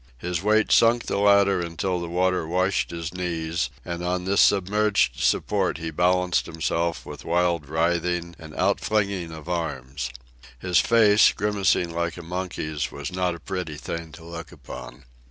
[0.17, 5.19] His weight sank the ladder until the water washed his knees, and on this submerged
[5.19, 10.09] support he balanced himself with wild writhing and outflinging of arms.
[10.57, 15.03] His face, grimacing like a monkey's, was not a pretty thing to look upon.